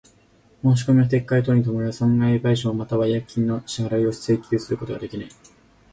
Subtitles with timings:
[0.63, 5.29] 申込みの撤回等に伴う損害賠償又は違約金の支払を請求することができない。